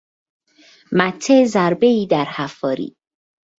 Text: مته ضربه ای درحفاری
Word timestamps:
مته 0.91 1.45
ضربه 1.45 1.87
ای 1.87 2.07
درحفاری 2.07 2.95